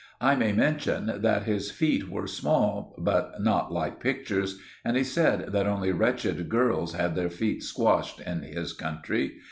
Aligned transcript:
I 0.19 0.33
may 0.33 0.51
mention 0.51 1.13
that 1.17 1.43
his 1.43 1.69
feet 1.69 2.09
were 2.09 2.25
small, 2.25 2.95
but 2.97 3.39
not 3.39 3.71
like 3.71 3.99
pictures, 3.99 4.59
and 4.83 4.97
he 4.97 5.03
said 5.03 5.51
that 5.51 5.67
only 5.67 5.91
wretched 5.91 6.49
girls 6.49 6.95
had 6.95 7.13
their 7.13 7.29
feet 7.29 7.61
squashed 7.61 8.19
in 8.19 8.41
his 8.41 8.73
country. 8.73 9.33